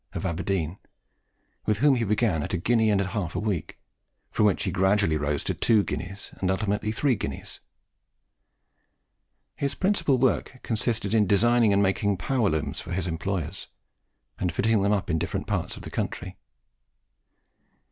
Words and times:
of 0.13 0.25
Aberdeen, 0.25 0.79
with 1.67 1.77
whom 1.77 1.93
he 1.93 2.03
began 2.03 2.41
at 2.41 2.55
a 2.55 2.57
guinea 2.57 2.89
and 2.89 2.99
a 2.99 3.07
half 3.09 3.35
a 3.35 3.39
week, 3.39 3.77
from 4.31 4.47
which 4.47 4.63
he 4.63 4.71
gradually 4.71 5.15
rose 5.15 5.43
to 5.43 5.53
two 5.53 5.83
guineas, 5.83 6.31
and 6.37 6.49
ultimately 6.49 6.91
to 6.91 6.97
three 6.97 7.13
guineas. 7.13 7.59
His 9.55 9.75
principal 9.75 10.17
work 10.17 10.59
consisted 10.63 11.13
in 11.13 11.27
designing 11.27 11.71
and 11.71 11.83
making 11.83 12.17
power 12.17 12.49
looms 12.49 12.81
for 12.81 12.93
his 12.93 13.05
employers, 13.05 13.67
and 14.39 14.51
fitting 14.51 14.81
them 14.81 14.91
up 14.91 15.11
in 15.11 15.19
different 15.19 15.45
parts 15.45 15.75
of 15.77 15.83
the 15.83 15.91
country. 15.91 16.35